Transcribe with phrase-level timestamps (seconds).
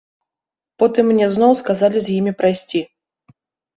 [0.83, 2.85] Потым мне зноў сказалі з імі прайсці.